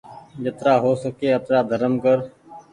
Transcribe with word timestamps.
جترآ 0.43 0.73
هو 0.83 0.91
سڪي 1.03 1.27
آترا 1.37 1.59
ڌرم 1.69 1.93
ڪر 2.03 2.17